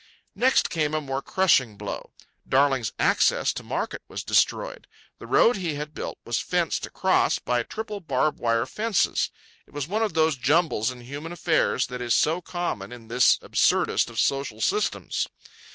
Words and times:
Next 0.33 0.71
came 0.71 0.95
a 0.95 0.99
more 0.99 1.21
crushing 1.21 1.77
blow. 1.77 2.09
Darling's 2.49 2.91
access 2.97 3.53
to 3.53 3.61
market 3.61 4.01
was 4.07 4.23
destroyed. 4.23 4.87
The 5.19 5.27
road 5.27 5.57
he 5.57 5.75
had 5.75 5.93
built 5.93 6.17
was 6.25 6.39
fenced 6.39 6.87
across 6.87 7.37
by 7.37 7.61
triple 7.61 7.99
barb 7.99 8.39
wire 8.39 8.65
fences. 8.65 9.29
It 9.67 9.75
was 9.75 9.87
one 9.87 10.01
of 10.01 10.15
those 10.15 10.37
jumbles 10.37 10.89
in 10.89 11.01
human 11.01 11.31
affairs 11.31 11.85
that 11.85 12.01
is 12.01 12.15
so 12.15 12.41
common 12.41 12.91
in 12.91 13.09
this 13.09 13.37
absurdest 13.43 14.09
of 14.09 14.19
social 14.19 14.59
systems. 14.59 15.27